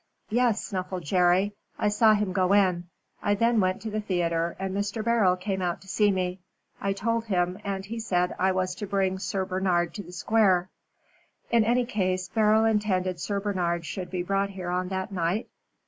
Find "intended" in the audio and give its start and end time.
12.65-13.19